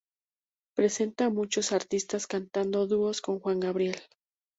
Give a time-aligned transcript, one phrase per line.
[0.73, 4.01] Presenta a muchos artistas cantando dúos con Juan Gabriel.